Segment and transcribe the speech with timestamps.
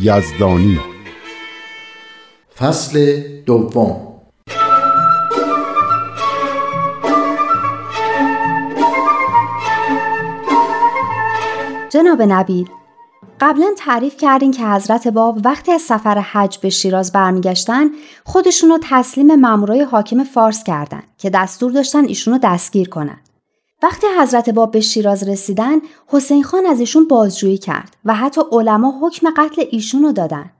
[0.00, 0.80] یزدانی
[2.58, 3.96] فصل دوم
[11.90, 12.68] جناب نبیل
[13.40, 17.86] قبلا تعریف کردین که حضرت باب وقتی از سفر حج به شیراز برمیگشتن
[18.24, 23.18] خودشون رو تسلیم مامورای حاکم فارس کردن که دستور داشتن ایشون رو دستگیر کنن.
[23.82, 28.94] وقتی حضرت باب به شیراز رسیدن حسین خان از ایشون بازجویی کرد و حتی علما
[29.02, 30.50] حکم قتل ایشون رو دادن.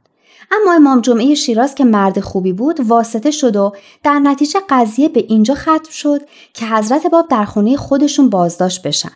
[0.53, 5.25] اما امام جمعه شیراز که مرد خوبی بود واسطه شد و در نتیجه قضیه به
[5.29, 6.21] اینجا ختم شد
[6.55, 9.13] که حضرت باب در خونه خودشون بازداشت بشن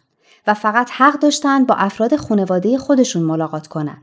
[0.46, 4.02] و فقط حق داشتن با افراد خانواده خودشون ملاقات کنند.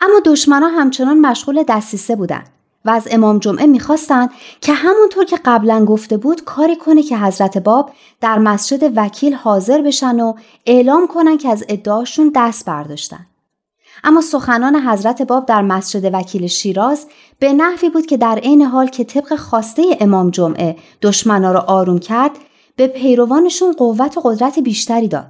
[0.00, 2.48] اما دشمنا همچنان مشغول دستیسه بودند
[2.86, 7.58] و از امام جمعه می‌خواستند که همونطور که قبلا گفته بود کاری کنه که حضرت
[7.58, 10.34] باب در مسجد وکیل حاضر بشن و
[10.66, 13.26] اعلام کنن که از ادعاشون دست برداشتن.
[14.04, 17.06] اما سخنان حضرت باب در مسجد وکیل شیراز
[17.38, 21.98] به نحوی بود که در عین حال که طبق خواسته امام جمعه دشمنا را آروم
[21.98, 22.30] کرد
[22.76, 25.26] به پیروانشون قوت و قدرت بیشتری داد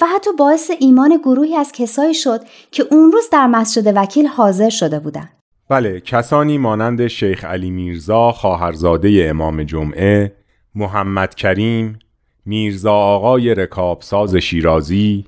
[0.00, 4.68] و حتی باعث ایمان گروهی از کسایی شد که اون روز در مسجد وکیل حاضر
[4.68, 5.37] شده بودند.
[5.70, 10.32] بله کسانی مانند شیخ علی میرزا خواهرزاده امام جمعه
[10.74, 11.98] محمد کریم
[12.44, 15.24] میرزا آقای رکابساز شیرازی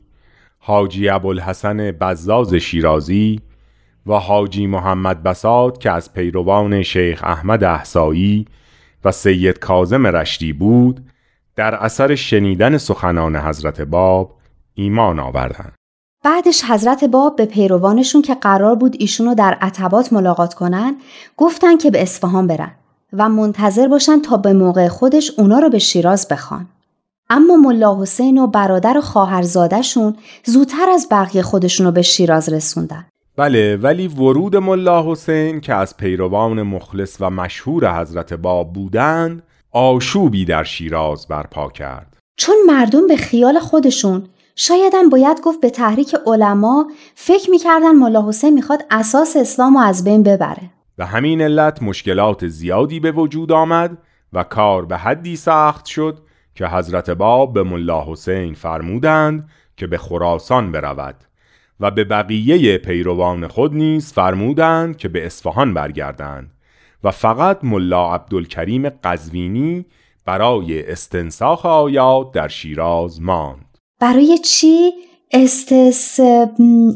[0.59, 3.41] حاجی ابوالحسن بزاز شیرازی
[4.06, 8.47] و حاجی محمد بساد که از پیروان شیخ احمد احسایی
[9.05, 11.01] و سید کازم رشدی بود
[11.57, 14.39] در اثر شنیدن سخنان حضرت باب
[14.75, 15.80] ایمان آوردند.
[16.25, 20.97] بعدش حضرت باب به پیروانشون که قرار بود ایشونو در عتبات ملاقات کنن
[21.37, 22.71] گفتن که به اصفهان برن
[23.13, 26.67] و منتظر باشن تا به موقع خودش اونا رو به شیراز بخوان.
[27.31, 33.07] اما ملا حسین و برادر و خواهرزادهشون زودتر از بقیه خودشونو به شیراز رسوندن.
[33.37, 39.43] بله ولی ورود ملا حسین که از پیروان مخلص و مشهور حضرت باب بودند
[39.73, 42.17] آشوبی در شیراز برپا کرد.
[42.37, 44.27] چون مردم به خیال خودشون
[44.62, 50.04] شایدم باید گفت به تحریک علما فکر می‌کردن ملا حسین می‌خواد اساس اسلام رو از
[50.04, 50.71] بین ببره.
[50.97, 53.98] به همین علت مشکلات زیادی به وجود آمد
[54.32, 56.19] و کار به حدی سخت شد
[56.54, 61.16] که حضرت باب به ملا حسین فرمودند که به خراسان برود
[61.81, 66.50] و به بقیه پیروان خود نیز فرمودند که به اصفهان برگردند
[67.04, 69.87] و فقط ملا عبدالکریم قزوینی
[70.25, 73.70] برای استنساخ آیات در شیراز ماند.
[74.00, 74.93] برای چی؟
[75.33, 76.21] استس...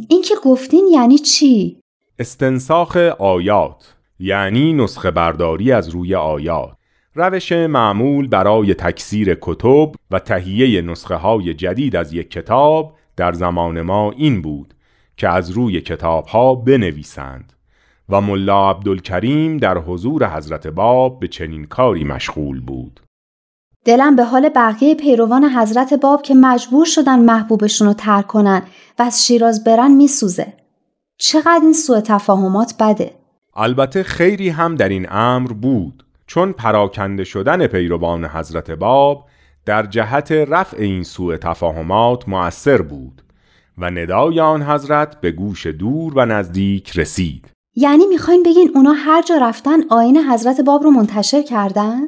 [0.09, 1.81] این که گفتین یعنی چی؟
[2.19, 6.76] استنساخ آیات یعنی نسخه برداری از روی آیات
[7.14, 13.82] روش معمول برای تکثیر کتب و تهیه نسخه های جدید از یک کتاب در زمان
[13.82, 14.75] ما این بود
[15.16, 17.53] که از روی کتاب ها بنویسند
[18.09, 23.00] و ملا عبدالکریم در حضور حضرت باب به چنین کاری مشغول بود
[23.84, 28.62] دلم به حال بقیه پیروان حضرت باب که مجبور شدن محبوبشون رو ترک کنن
[28.99, 30.53] و از شیراز برن میسوزه.
[31.19, 33.14] چقدر این سوء تفاهمات بده.
[33.56, 39.25] البته خیری هم در این امر بود چون پراکنده شدن پیروان حضرت باب
[39.67, 43.23] در جهت رفع این سوء تفاهمات مؤثر بود
[43.79, 47.50] و ندای آن حضرت به گوش دور و نزدیک رسید.
[47.76, 52.00] یعنی می‌خواین بگین اونا هر جا رفتن آین حضرت باب رو منتشر کردن؟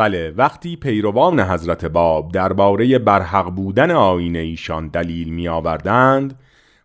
[0.00, 6.38] بله وقتی پیروان حضرت باب درباره برحق بودن آین ایشان دلیل می آوردند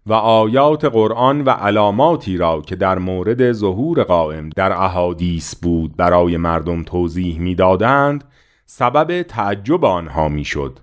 [0.05, 6.37] و آیات قرآن و علاماتی را که در مورد ظهور قائم در احادیث بود برای
[6.37, 8.23] مردم توضیح می‌دادند
[8.65, 10.79] سبب تعجب آنها می‌شد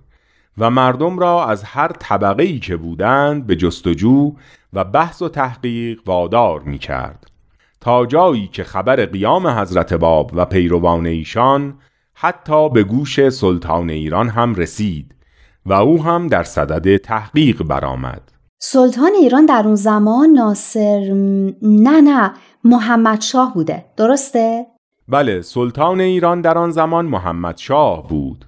[0.57, 4.33] و مردم را از هر طبقه ای که بودند به جستجو
[4.73, 7.31] و بحث و تحقیق وادار می کرد
[7.81, 11.73] تا جایی که خبر قیام حضرت باب و پیروان ایشان
[12.15, 15.15] حتی به گوش سلطان ایران هم رسید
[15.65, 18.21] و او هم در صدد تحقیق برآمد.
[18.59, 20.99] سلطان ایران در اون زمان ناصر
[21.61, 22.33] نه نه
[22.63, 24.65] محمد شاه بوده درسته؟
[25.07, 28.45] بله سلطان ایران در آن زمان محمد شاه بود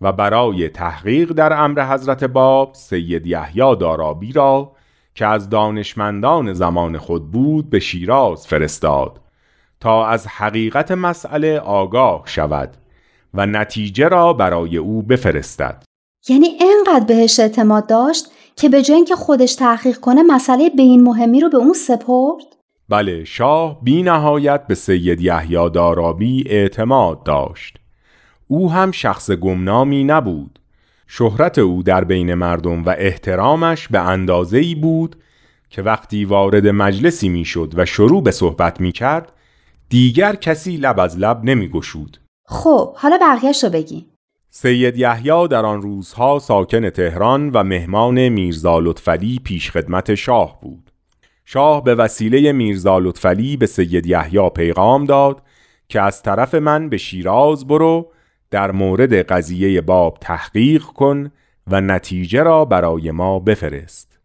[0.00, 4.72] و برای تحقیق در امر حضرت باب سید یحیی دارابی را
[5.14, 9.20] که از دانشمندان زمان خود بود به شیراز فرستاد
[9.80, 12.76] تا از حقیقت مسئله آگاه شود
[13.34, 15.84] و نتیجه را برای او بفرستد.
[16.28, 18.26] یعنی انقدر بهش اعتماد داشت
[18.56, 22.56] که به جای اینکه خودش تحقیق کنه مسئله به این مهمی رو به اون سپرد؟
[22.88, 27.78] بله شاه بی نهایت به سید یحیی دارابی اعتماد داشت.
[28.48, 30.58] او هم شخص گمنامی نبود.
[31.06, 35.16] شهرت او در بین مردم و احترامش به اندازه ای بود
[35.70, 39.32] که وقتی وارد مجلسی می‌شد و شروع به صحبت می کرد
[39.88, 42.16] دیگر کسی لب از لب نمی گشود.
[42.44, 44.06] خب حالا بقیهش رو بگی
[44.50, 50.90] سید یحیی در آن روزها ساکن تهران و مهمان میرزا لطفعلی پیش خدمت شاه بود.
[51.44, 55.42] شاه به وسیله میرزا لطفعلی به سید یحیی پیغام داد
[55.88, 58.12] که از طرف من به شیراز برو
[58.50, 61.30] در مورد قضیه باب تحقیق کن
[61.66, 64.18] و نتیجه را برای ما بفرست.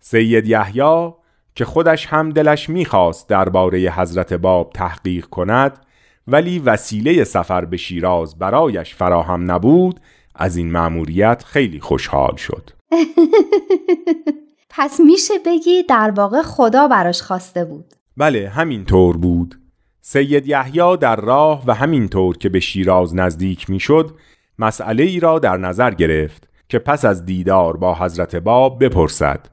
[0.00, 1.10] سید یحیی
[1.54, 5.86] که خودش هم دلش می‌خواست درباره حضرت باب تحقیق کند
[6.26, 10.00] ولی وسیله سفر به شیراز برایش فراهم نبود
[10.34, 12.70] از این مأموریت خیلی خوشحال شد.
[14.76, 17.84] پس میشه بگی در واقع خدا براش خواسته بود.
[18.16, 19.54] بله همین طور بود.
[20.00, 24.16] سید یحیی در راه و همینطور که به شیراز نزدیک می‌شد
[24.58, 29.46] مسئله ای را در نظر گرفت که پس از دیدار با حضرت باب بپرسد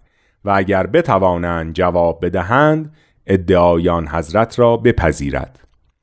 [0.45, 2.93] و اگر بتوانند جواب بدهند
[3.27, 5.59] ادعایان حضرت را بپذیرد.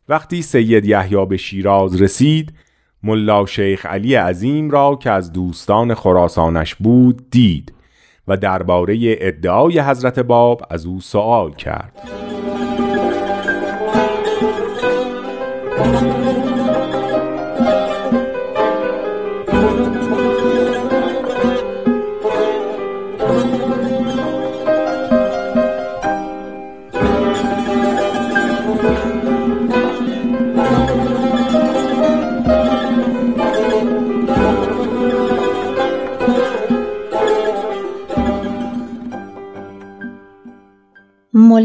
[0.09, 2.53] وقتی سید یحیی به شیراز رسید
[3.03, 7.73] ملا شیخ علی عظیم را که از دوستان خراسانش بود دید
[8.29, 12.28] و درباره ادعای حضرت باب از او سوال کرد.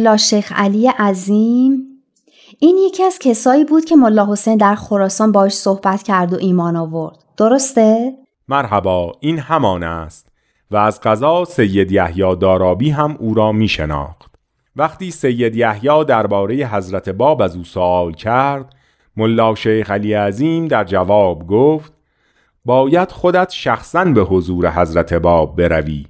[0.03, 1.83] ملا شیخ علی عظیم.
[2.59, 6.75] این یکی از کسایی بود که ملا حسین در خراسان باش صحبت کرد و ایمان
[6.75, 7.17] آورد.
[7.37, 8.13] درسته؟
[8.47, 10.27] مرحبا این همان است
[10.71, 14.31] و از قضا سید یحیی دارابی هم او را می شناخت
[14.75, 18.75] وقتی سید یحیی درباره حضرت باب از او سوال کرد
[19.17, 21.93] ملا شیخ علی عظیم در جواب گفت
[22.65, 26.05] باید خودت شخصا به حضور حضرت باب بروی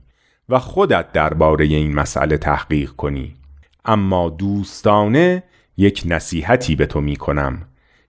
[0.50, 3.43] و خودت درباره این مسئله تحقیق کنی.
[3.85, 5.44] اما دوستانه
[5.77, 7.62] یک نصیحتی به تو می کنم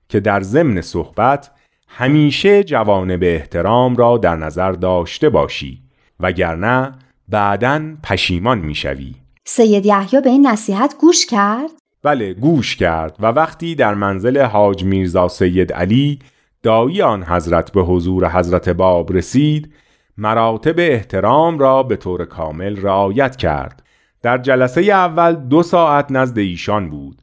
[0.08, 1.50] که در ضمن صحبت
[1.88, 5.82] همیشه جوانب احترام را در نظر داشته باشی
[6.20, 6.92] وگرنه
[7.28, 9.14] بعدا پشیمان می‌شوی.
[9.44, 11.70] سید یحیی به این نصیحت گوش کرد؟
[12.02, 16.19] بله گوش کرد و وقتی در منزل حاج میرزا سید علی
[16.62, 19.74] دایی آن حضرت به حضور حضرت باب رسید
[20.19, 23.83] مراتب احترام را به طور کامل رعایت کرد
[24.24, 27.22] در جلسه اول دو ساعت نزد ایشان بود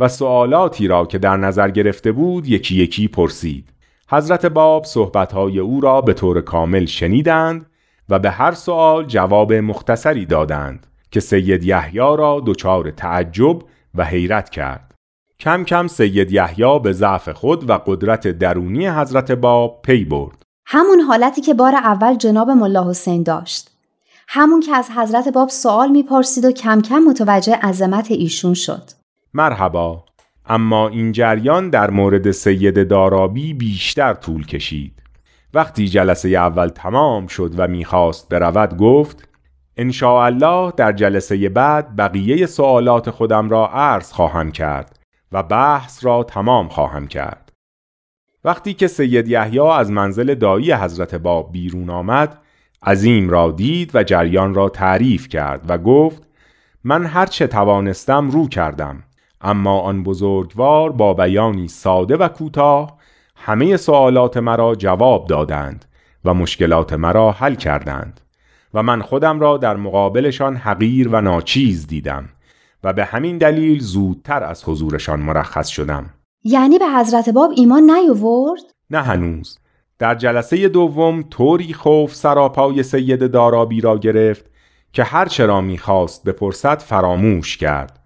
[0.00, 3.68] و سوالاتی را که در نظر گرفته بود یکی یکی پرسید.
[4.10, 7.66] حضرت باب صحبتهای او را به طور کامل شنیدند
[8.08, 13.58] و به هر سوال جواب مختصری دادند که سید یحیی را دچار تعجب
[13.94, 14.94] و حیرت کرد.
[15.40, 20.42] کم کم سید یحیی به ضعف خود و قدرت درونی حضرت باب پی برد.
[20.66, 23.71] همون حالتی که بار اول جناب ملا حسین داشت.
[24.34, 28.82] همون که از حضرت باب سوال می‌پرسید و کم کم متوجه عظمت ایشون شد.
[29.34, 30.04] مرحبا.
[30.46, 35.02] اما این جریان در مورد سید دارابی بیشتر طول کشید.
[35.54, 39.28] وقتی جلسه اول تمام شد و می‌خواست برود گفت
[40.02, 44.98] الله در جلسه بعد بقیه سوالات خودم را عرض خواهم کرد
[45.32, 47.52] و بحث را تمام خواهم کرد.
[48.44, 52.38] وقتی که سید یحیی از منزل دایی حضرت باب بیرون آمد
[52.86, 56.22] عظیم را دید و جریان را تعریف کرد و گفت
[56.84, 59.02] من هر چه توانستم رو کردم
[59.40, 62.98] اما آن بزرگوار با بیانی ساده و کوتاه
[63.36, 65.84] همه سوالات مرا جواب دادند
[66.24, 68.20] و مشکلات مرا حل کردند
[68.74, 72.28] و من خودم را در مقابلشان حقیر و ناچیز دیدم
[72.84, 76.10] و به همین دلیل زودتر از حضورشان مرخص شدم
[76.44, 79.58] یعنی به حضرت باب ایمان نیاورد؟ نه هنوز
[79.98, 84.44] در جلسه دوم طوری خوف سراپای سید دارابی را گرفت
[84.92, 87.98] که هر چرا می‌خواست بپرسد فراموش کرد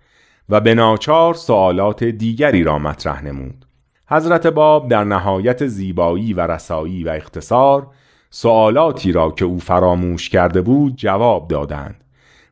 [0.48, 3.66] و به ناچار سوالات دیگری را مطرح نمود
[4.08, 7.86] حضرت باب در نهایت زیبایی و رسایی و اختصار
[8.30, 12.04] سوالاتی را که او فراموش کرده بود جواب دادند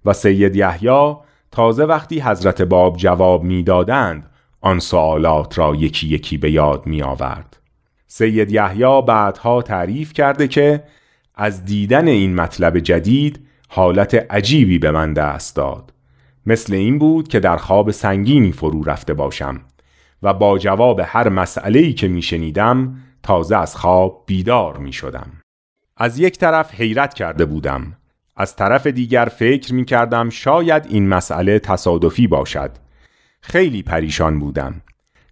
[0.05, 1.15] و سید یحیی
[1.51, 7.64] تازه وقتی حضرت باب جواب می‌دادند آن سوالات را یکی یکی به یاد می آورد.
[8.07, 10.85] سید یحیی بعدها تعریف کرده که
[11.35, 15.93] از دیدن این مطلب جدید حالت عجیبی به من دست داد.
[16.47, 19.61] مثل این بود که در خواب سنگینی فرو رفته باشم
[20.23, 25.31] و با جواب هر مسئله‌ای که می شنیدم تازه از خواب بیدار می شدم.
[25.97, 27.97] از یک طرف حیرت کرده بودم
[28.37, 32.71] از طرف دیگر فکر می کردم شاید این مسئله تصادفی باشد
[33.41, 34.83] خیلی پریشان بودم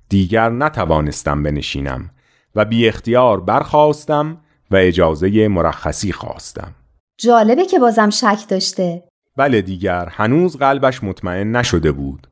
[0.09, 2.11] دیگر نتوانستم بنشینم
[2.55, 4.37] و بی اختیار برخواستم
[4.71, 6.75] و اجازه مرخصی خواستم.
[7.19, 9.03] جالبه که بازم شک داشته.
[9.37, 12.27] بله دیگر هنوز قلبش مطمئن نشده بود.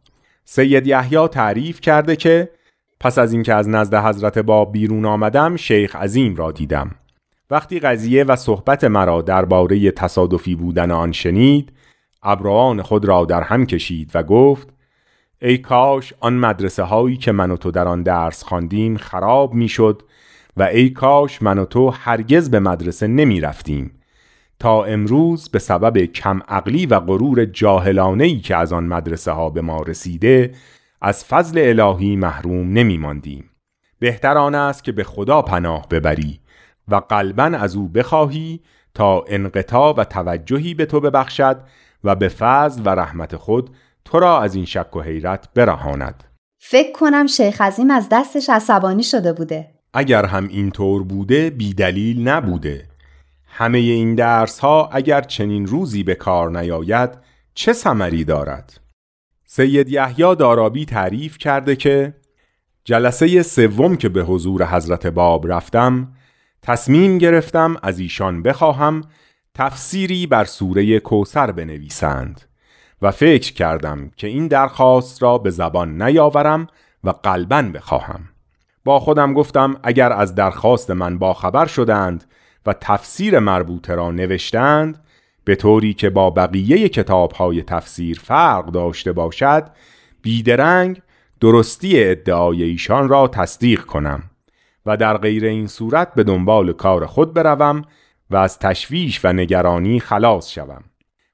[0.44, 2.50] سید یحیی تعریف کرده که
[3.00, 6.90] پس از اینکه از نزد حضرت باب بیرون آمدم شیخ عظیم را دیدم.
[7.50, 11.72] وقتی قضیه و صحبت مرا درباره تصادفی بودن آن شنید
[12.22, 14.68] ابروان خود را در هم کشید و گفت
[15.42, 20.02] ای کاش آن مدرسه هایی که من و تو در آن درس خواندیم خراب می‌شد
[20.56, 24.00] و ای کاش من و تو هرگز به مدرسه نمی رفتیم
[24.59, 29.50] تا امروز به سبب کم عقلی و غرور جاهلانه ای که از آن مدرسه ها
[29.50, 30.52] به ما رسیده
[31.00, 33.50] از فضل الهی محروم نمی ماندیم.
[33.99, 36.40] بهتر آن است که به خدا پناه ببری
[36.88, 38.61] و قلبا از او بخواهی
[38.94, 41.61] تا انقطاع و توجهی به تو ببخشد
[42.04, 43.70] و به فضل و رحمت خود
[44.11, 46.25] تو را از این شک و حیرت برهاند.
[46.59, 49.71] فکر کنم شیخ عظیم از دستش عصبانی شده بوده.
[49.95, 52.88] اگر هم اینطور بوده بیدلیل نبوده.
[53.47, 57.11] همه این درس ها اگر چنین روزی به کار نیاید
[57.55, 58.81] چه ثمری دارد؟
[59.47, 62.14] سید یحیی دارابی تعریف کرده که
[62.85, 66.12] جلسه سوم که به حضور حضرت باب رفتم
[66.62, 69.05] تصمیم گرفتم از ایشان بخواهم
[69.55, 72.50] تفسیری بر سوره کوسر بنویسند.
[73.02, 76.66] و فکر کردم که این درخواست را به زبان نیاورم
[77.04, 78.21] و قلبا بخواهم.
[78.85, 82.25] با خودم گفتم اگر از درخواست من باخبر شدند
[82.66, 85.04] و تفسیر مربوطه را نوشتند
[85.45, 89.71] به طوری که با بقیه کتاب های تفسیر فرق داشته باشد
[90.23, 91.02] بیدرنگ
[91.40, 94.23] درستی ادعای ایشان را تصدیق کنم
[94.87, 97.83] و در غیر این صورت به دنبال کار خود بروم
[98.30, 100.85] و از تشویش و نگرانی خلاص شوم.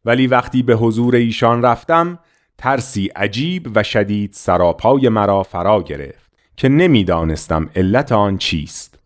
[0.06, 2.18] ولی وقتی به حضور ایشان رفتم
[2.58, 8.98] ترسی عجیب و شدید سراپای مرا فرا گرفت که نمی‌دانستم علت آن چیست.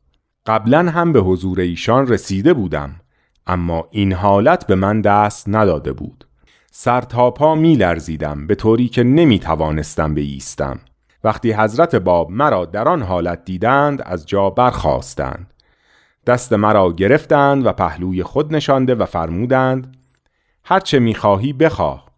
[0.47, 3.01] قبلا هم به حضور ایشان رسیده بودم
[3.47, 6.25] اما این حالت به من دست نداده بود.
[6.73, 10.79] سر تا پا می لرزیدم به طوری که نمی توانستم ایستم
[11.25, 15.55] وقتی حضرت باب مرا در آن حالت دیدند از جا برخواستند
[16.27, 19.97] دست مرا گرفتند و پهلوی خود نشانده و فرمودند
[20.65, 22.11] هرچه می‌خواهی بخواه.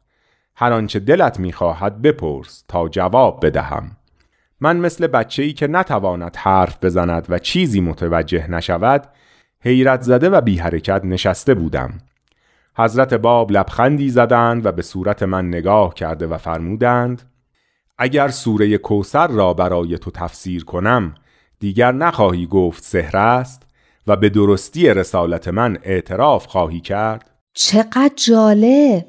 [0.56, 3.96] هر آنچه دلت می‌خواهد بپرس تا جواب بدهم.
[4.60, 9.08] من مثل بچه ای که نتواند حرف بزند و چیزی متوجه نشود
[9.60, 11.98] حیرت زده و بی حرکت نشسته بودم.
[12.76, 17.22] حضرت باب لبخندی زدند و به صورت من نگاه کرده و فرمودند
[17.98, 21.14] اگر سوره کوسر را برای تو تفسیر کنم
[21.58, 23.62] دیگر نخواهی گفت سحر است
[24.06, 29.06] و به درستی رسالت من اعتراف خواهی کرد؟ چقدر جالب.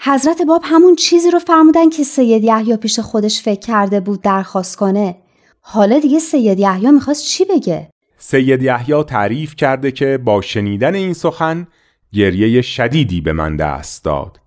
[0.00, 4.76] حضرت باب همون چیزی رو فرمودن که سید یحیی پیش خودش فکر کرده بود درخواست
[4.76, 5.16] کنه.
[5.60, 11.12] حالا دیگه سید یحیی می‌خواست چی بگه؟ سید یحیی تعریف کرده که با شنیدن این
[11.12, 11.66] سخن
[12.12, 14.40] گریه شدیدی به من دست داد.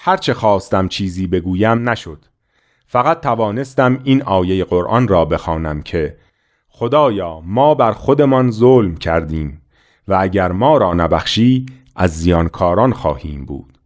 [0.00, 2.24] هرچه خواستم چیزی بگویم نشد.
[2.86, 6.16] فقط توانستم این آیه قرآن را بخوانم که
[6.68, 9.62] خدایا ما بر خودمان ظلم کردیم
[10.08, 13.78] و اگر ما را نبخشی از زیانکاران خواهیم بود.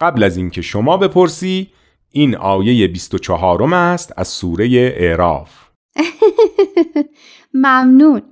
[0.00, 1.70] قبل از اینکه شما بپرسی
[2.10, 5.50] این آیه 24 است از سوره اعراف.
[7.54, 8.22] ممنون.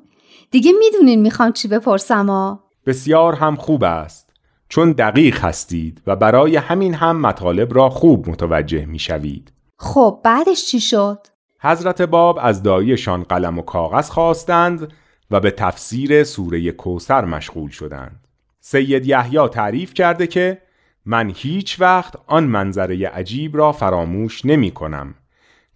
[0.51, 4.33] دیگه می‌دونین می‌خوام چی بپرسم ها؟ بسیار هم خوب است.
[4.69, 9.53] چون دقیق هستید و برای همین هم مطالب را خوب متوجه می‌شوید.
[9.79, 11.19] خب بعدش چی شد؟
[11.61, 14.93] حضرت باب از داییشان قلم و کاغذ خواستند
[15.31, 18.22] و به تفسیر سوره کوسر مشغول شدند.
[18.64, 20.62] سید یحیی تعریف کرده که
[21.04, 25.14] من هیچ وقت آن منظره عجیب را فراموش نمی کنم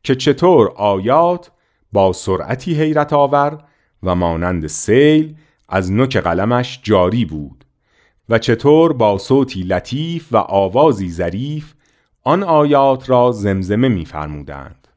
[0.02, 1.50] که چطور آیات
[1.92, 3.58] با سرعتی حیرت آور
[4.02, 5.36] و مانند سیل
[5.68, 7.64] از نوک قلمش جاری بود
[8.28, 11.74] و چطور با صوتی لطیف و آوازی ظریف
[12.22, 14.88] آن آیات را زمزمه می‌فرمودند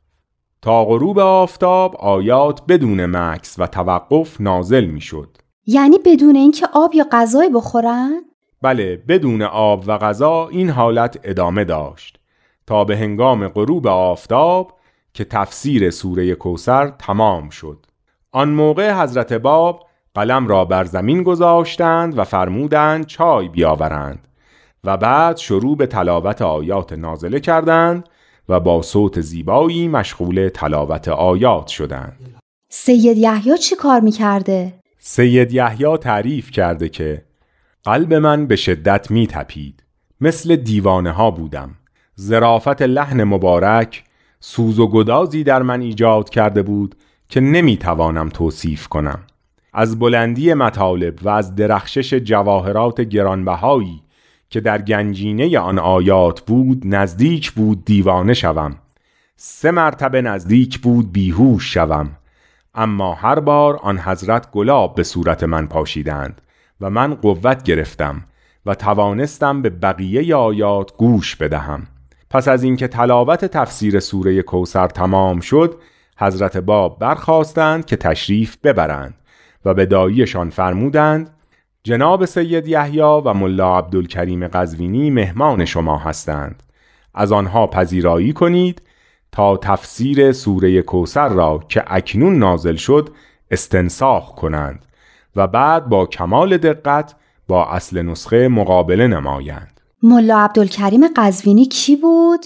[0.62, 5.38] تا غروب آفتاب آیات بدون مکس و توقف نازل می‌شد.
[5.72, 8.22] یعنی بدون اینکه آب یا غذای بخورن؟
[8.62, 12.20] بله بدون آب و غذا این حالت ادامه داشت
[12.68, 14.74] تا به هنگام غروب آفتاب
[15.14, 17.86] که تفسیر سوره کوسر تمام شد
[18.32, 19.86] آن موقع حضرت باب
[20.16, 24.28] قلم را بر زمین گذاشتند و فرمودند چای بیاورند
[24.84, 28.10] و بعد شروع به تلاوت آیات نازله کردند
[28.50, 32.36] و با صوت زیبایی مشغول تلاوت آیات شدند
[32.70, 37.24] سید یحیی چی کار می‌کرده؟ سید یحیی تعریف کرده که
[37.84, 39.84] قلب من به شدت می تپید.
[40.22, 41.76] مثل دیوانه ها بودم.
[42.16, 44.04] زرافت لحن مبارک
[44.40, 46.96] سوز و گدازی در من ایجاد کرده بود
[47.30, 49.20] که نمی توانم توصیف کنم.
[49.74, 54.02] از بلندی مطالب و از درخشش جواهرات گرانبهایی
[54.50, 58.76] که در گنجینه آن آیات بود نزدیک بود دیوانه شوم.
[59.36, 62.19] سه مرتبه نزدیک بود بیهوش شوم.
[62.80, 66.42] اما هر بار آن حضرت گلاب به صورت من پاشیدند
[66.82, 68.24] و من قوت گرفتم
[68.66, 71.88] و توانستم به بقیه آیات گوش بدهم.
[72.30, 75.76] پس از اینکه تلاوت تفسیر سوره کوسر تمام شد
[76.18, 79.14] حضرت باب برخواستند که تشریف ببرند
[79.66, 81.30] و به داییشان فرمودند
[81.84, 86.64] جناب سید یحیی و ملا عبدالکریم قزوینی مهمان شما هستند.
[87.14, 88.82] از آنها پذیرایی کنید
[89.32, 93.10] تا تفسیر سوره کوسر را که اکنون نازل شد
[93.52, 94.86] استنساخ کنند
[95.36, 97.16] و بعد با کمال دقت
[97.48, 99.80] با اصل نسخه مقابله نمایند.
[100.04, 102.46] ملا عبدالکریم قزوینی کی بود؟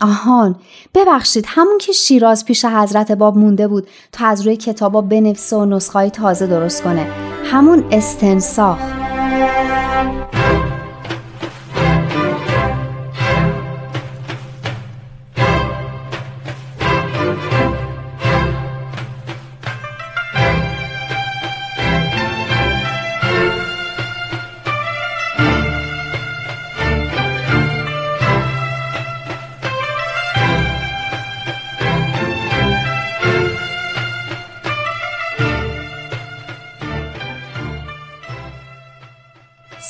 [0.00, 0.56] آهان
[0.94, 5.64] ببخشید همون که شیراز پیش حضرت باب مونده بود تا از روی کتابا بنویسه و
[5.64, 7.06] نسخه تازه درست کنه.
[7.44, 8.78] همون استنساخ.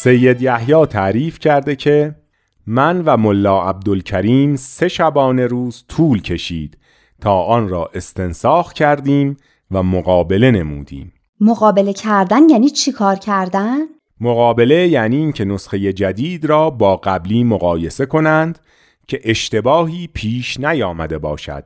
[0.04, 2.14] سید یحیی تعریف کرده که
[2.66, 6.78] من و ملا عبدالکریم سه شبانه روز طول کشید
[7.20, 9.36] تا آن را استنساخ کردیم
[9.70, 13.78] و مقابله نمودیم مقابله کردن یعنی چی کار کردن؟
[14.20, 18.58] مقابله یعنی اینکه نسخه جدید را با قبلی مقایسه کنند
[19.08, 21.64] که اشتباهی پیش نیامده باشد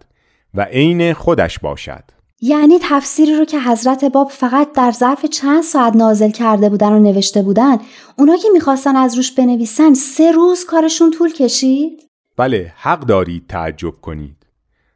[0.55, 2.05] و عین خودش باشد
[2.41, 6.99] یعنی تفسیری رو که حضرت باب فقط در ظرف چند ساعت نازل کرده بودن و
[6.99, 7.79] نوشته بودن
[8.17, 14.01] اونا که می‌خواستن از روش بنویسن سه روز کارشون طول کشید؟ بله حق دارید تعجب
[14.01, 14.47] کنید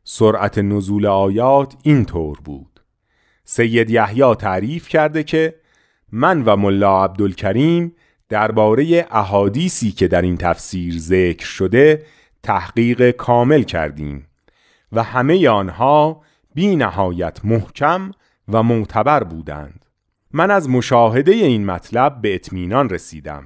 [0.04, 2.80] سرعت نزول آیات اینطور بود
[3.44, 5.54] سید یحیی تعریف کرده که
[6.12, 7.94] من و ملا عبدالکریم
[8.28, 12.02] درباره احادیثی که در این تفسیر ذکر شده
[12.42, 14.26] تحقیق کامل کردیم
[14.92, 16.22] و همه آنها
[16.54, 18.10] بی نهایت محکم
[18.48, 19.86] و معتبر بودند.
[20.32, 23.44] من از مشاهده این مطلب به اطمینان رسیدم.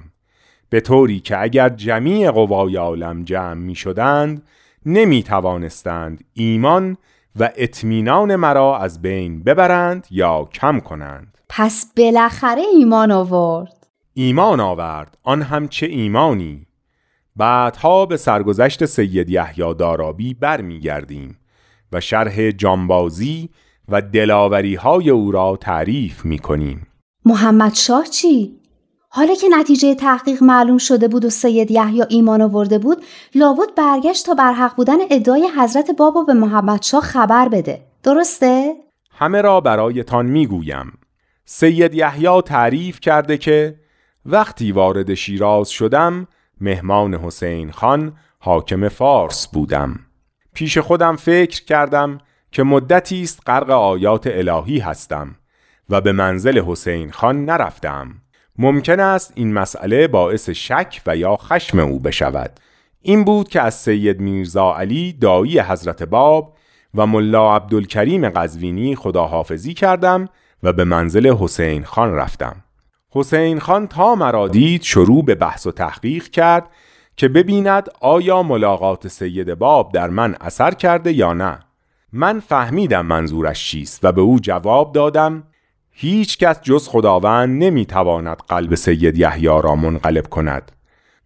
[0.69, 4.43] به طوری که اگر جمیع قوای عالم جمع می شدند
[4.85, 6.97] نمی توانستند ایمان
[7.39, 11.37] و اطمینان مرا از بین ببرند یا کم کنند.
[11.49, 13.87] پس بالاخره ایمان آورد.
[14.13, 15.17] ایمان آورد.
[15.23, 16.67] آن هم چه ایمانی.
[17.35, 21.37] بعدها به سرگذشت سید یحیی دارابی برمیگردیم.
[21.91, 23.49] و شرح جانبازی
[23.89, 26.87] و دلاوری های او را تعریف می کنیم.
[27.25, 28.57] محمد شاه چی؟
[29.09, 33.03] حالا که نتیجه تحقیق معلوم شده بود و سید یحیی ایمان آورده بود
[33.35, 38.75] لابد برگشت تا بر حق بودن ادعای حضرت بابا به محمد شاه خبر بده درسته؟
[39.11, 40.93] همه را برایتان می‌گویم
[41.45, 43.79] سید یحیی تعریف کرده که
[44.25, 46.27] وقتی وارد شیراز شدم
[46.61, 49.99] مهمان حسین خان حاکم فارس بودم
[50.57, 52.17] پیش خودم فکر کردم
[52.51, 55.35] که مدتی است غرق آیات الهی هستم
[55.89, 58.15] و به منزل حسین خان نرفتم.
[58.57, 62.59] ممکن است این مسئله باعث شک و یا خشم او بشود.
[63.01, 66.57] این بود که از سید میرزا علی دایی حضرت باب
[66.95, 70.29] و ملا عبدالکریم قزوینی خداحافظی کردم
[70.63, 72.63] و به منزل حسین خان رفتم.
[73.09, 76.69] حسین خان تا مرا دید شروع به بحث و تحقیق کرد
[77.17, 81.59] که ببیند آیا ملاقات سید باب در من اثر کرده یا نه.
[82.13, 85.43] من فهمیدم منظورش چیست و به او جواب دادم
[85.91, 90.71] هیچ کس جز خداوند نمی‌تواند قلب سید یحیی را منقلب کند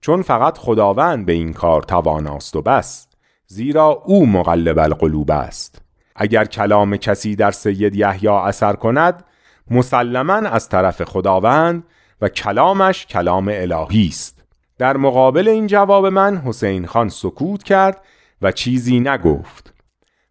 [0.02, 3.08] چون فقط خداوند به این کار تواناست و بس
[3.48, 5.82] زیرا او مقلب القلوب است.
[6.16, 9.24] اگر کلام کسی در سید یحیی اثر کند
[9.72, 11.84] مسلما از طرف خداوند
[12.22, 14.41] و کلامش کلام الهی است.
[14.82, 18.02] در مقابل این جواب من حسین خان سکوت کرد
[18.42, 19.74] و چیزی نگفت.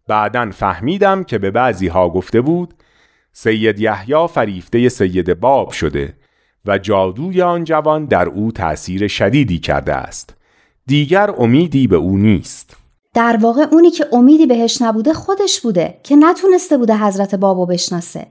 [0.09, 2.75] بعدا فهمیدم که به بعضی ها گفته بود
[3.33, 6.17] سید یحیی فریفته سید باب شده
[6.65, 10.37] و جادوی آن جوان در او تأثیر شدیدی کرده است.
[10.87, 12.77] دیگر امیدی به او نیست.
[13.15, 18.27] در واقع اونی که امیدی بهش نبوده خودش بوده که نتونسته بوده حضرت بابو بشناسه.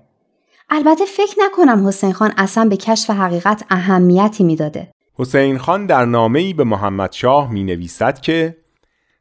[0.69, 4.91] البته فکر نکنم حسین خان اصلا به کشف حقیقت اهمیتی می‌داده.
[5.21, 8.58] حسین خان در نامه‌ای به محمد شاه می نویسد که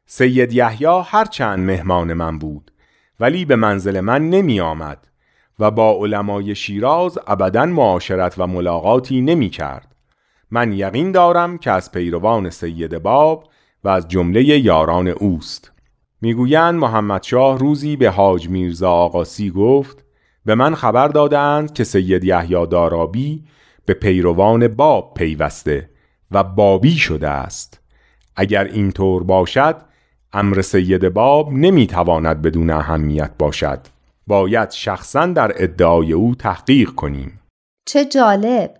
[0.05, 2.71] سید یحیی هرچند مهمان من بود
[3.19, 5.07] ولی به منزل من نمی آمد
[5.59, 9.95] و با علمای شیراز ابدا معاشرت و ملاقاتی نمی کرد.
[10.51, 13.47] من یقین دارم که از پیروان سید باب
[13.83, 15.71] و از جمله یاران اوست.
[16.21, 20.05] می‌گویند محمد شاه روزی به حاج میرزا آقاسی گفت
[20.45, 23.43] به من خبر دادند که سید یحیی دارابی
[23.85, 25.88] به پیروان باب پیوسته
[26.31, 27.79] و بابی شده است.
[28.35, 29.75] اگر اینطور باشد
[30.33, 33.79] امر سید باب نمی‌تواند بدون اهمیت باشد.
[34.29, 37.39] باید شخصا در ادعای او تحقیق کنیم
[37.85, 38.73] چه جالب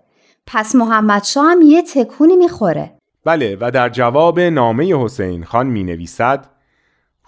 [0.46, 2.92] پس محمد شاه هم یه تکونی می‌خوره
[3.24, 6.46] بله و در جواب نامه حسین خان می نویسد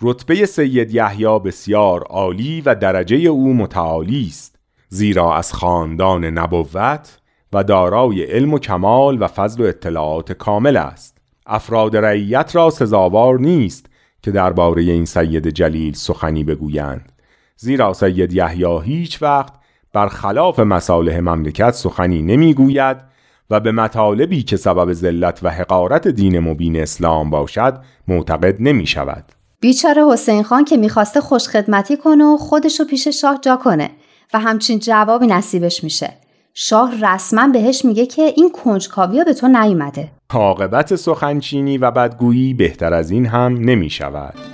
[0.03, 4.59] رتبه سید یحیی بسیار عالی و درجه او متعالی است
[4.89, 7.19] زیرا از خاندان نبوت
[7.53, 13.39] و دارای علم و کمال و فضل و اطلاعات کامل است افراد رعیت را سزاوار
[13.39, 13.87] نیست
[14.23, 17.13] که درباره این سید جلیل سخنی بگویند
[17.57, 19.53] زیرا سید یحیی هیچ وقت
[19.93, 22.97] برخلاف مصالح مملکت سخنی نمی‌گوید
[23.51, 29.25] و به مطالبی که سبب ذلت و حقارت دین مبین اسلام باشد معتقد نمی شود.
[29.61, 33.91] بیچاره حسین خان که می‌خواسته خوشخدمتی کنه و خودشو پیش شاه جا کنه
[34.35, 36.13] و همچین جوابی نصیبش میشه.
[36.55, 40.11] شاه رسما بهش میگه که این کنجکاوی به تو نیومده.
[40.31, 44.52] عاقبت سخنچینی و بدگویی بهتر از این هم نمی شود.